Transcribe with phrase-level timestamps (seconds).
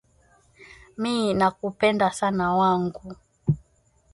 [0.97, 3.15] Mi na kupenda sana wangu